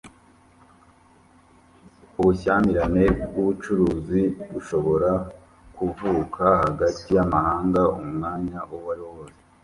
Ubushyamirane 2.19 3.03
bwubucuruzi 3.27 4.21
bushobora 4.51 5.11
kuvuka 5.75 6.45
hagati 6.65 7.03
yamahanga 7.17 7.81
umwanya 8.01 8.59
uwariwo 8.75 9.09
wose 9.17 9.39